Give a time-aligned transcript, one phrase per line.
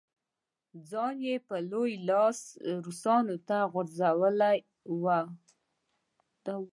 [0.89, 2.39] ځان یې په لوی لاس
[2.85, 4.57] روسانو ته غورځولی
[5.01, 5.23] وای.